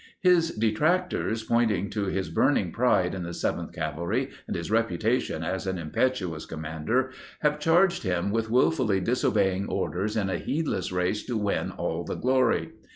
[0.21, 5.67] His detractors, pointing to his burning pride in the 7th Cavalry and his reputation as
[5.67, 11.23] an impetuous commander, have charged him with will fully disobeying orders in a heedless race
[11.27, 12.71] to win all the glory.